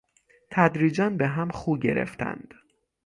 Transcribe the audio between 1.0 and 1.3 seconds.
به